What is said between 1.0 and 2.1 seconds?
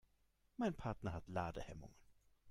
hat Ladehemmungen.